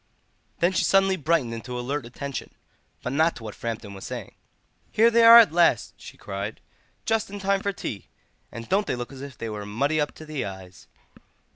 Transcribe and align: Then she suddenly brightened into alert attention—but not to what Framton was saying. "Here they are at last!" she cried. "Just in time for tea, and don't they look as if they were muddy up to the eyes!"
Then 0.61 0.71
she 0.71 0.83
suddenly 0.83 1.15
brightened 1.15 1.53
into 1.53 1.79
alert 1.79 2.07
attention—but 2.07 3.13
not 3.13 3.35
to 3.35 3.43
what 3.43 3.53
Framton 3.53 3.93
was 3.93 4.03
saying. 4.03 4.33
"Here 4.89 5.11
they 5.11 5.23
are 5.23 5.37
at 5.37 5.51
last!" 5.51 5.93
she 5.97 6.17
cried. 6.17 6.59
"Just 7.05 7.29
in 7.29 7.37
time 7.37 7.61
for 7.61 7.71
tea, 7.71 8.07
and 8.51 8.67
don't 8.67 8.87
they 8.87 8.95
look 8.95 9.11
as 9.13 9.21
if 9.21 9.37
they 9.37 9.47
were 9.47 9.63
muddy 9.63 10.01
up 10.01 10.11
to 10.15 10.25
the 10.25 10.43
eyes!" 10.43 10.87